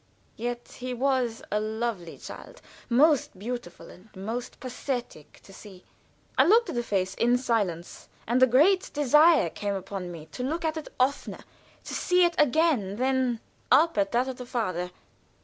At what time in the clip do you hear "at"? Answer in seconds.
6.69-6.73, 10.65-10.75, 13.95-14.11